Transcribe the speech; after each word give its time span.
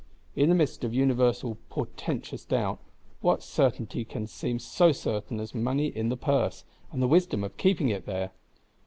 In 0.35 0.49
the 0.49 0.55
midst 0.55 0.83
of 0.83 0.95
universal 0.95 1.59
portentous 1.69 2.43
doubt, 2.43 2.79
what 3.19 3.43
certainty 3.43 4.03
can 4.03 4.25
seem 4.25 4.57
so 4.57 4.91
certain 4.91 5.39
as 5.39 5.53
money 5.53 5.89
in 5.95 6.09
the 6.09 6.17
purse, 6.17 6.65
and 6.91 7.03
the 7.03 7.07
wisdom 7.07 7.43
of 7.43 7.55
keeping 7.55 7.89
it 7.89 8.07
there? 8.07 8.31